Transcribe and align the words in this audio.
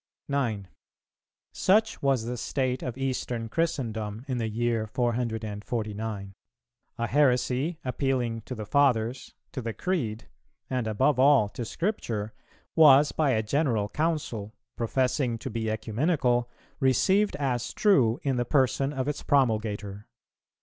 9. 0.29 0.67
Such 1.53 2.01
was 2.01 2.23
the 2.23 2.35
state 2.35 2.81
of 2.81 2.97
Eastern 2.97 3.47
Christendom 3.47 4.25
in 4.27 4.39
the 4.39 4.49
year 4.49 4.87
449; 4.87 6.33
a 6.97 7.05
heresy, 7.05 7.77
appealing 7.85 8.41
to 8.45 8.55
the 8.55 8.65
Fathers, 8.65 9.35
to 9.51 9.61
the 9.61 9.75
Creed, 9.75 10.27
and, 10.71 10.87
above 10.87 11.19
all, 11.19 11.49
to 11.49 11.63
Scripture, 11.63 12.33
was 12.75 13.11
by 13.11 13.29
a 13.29 13.43
general 13.43 13.89
Council, 13.89 14.55
professing 14.75 15.37
to 15.37 15.51
be 15.51 15.69
Ecumenical, 15.69 16.49
received 16.79 17.35
as 17.35 17.71
true 17.71 18.19
in 18.23 18.37
the 18.37 18.43
person 18.43 18.91
of 18.93 19.07
its 19.07 19.21
promulgator. 19.21 20.07